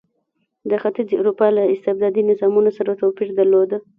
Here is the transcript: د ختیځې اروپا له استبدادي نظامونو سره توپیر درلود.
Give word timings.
د 0.69 0.71
ختیځې 0.81 1.15
اروپا 1.17 1.47
له 1.57 1.63
استبدادي 1.73 2.21
نظامونو 2.29 2.69
سره 2.77 2.99
توپیر 3.01 3.29
درلود. 3.39 3.69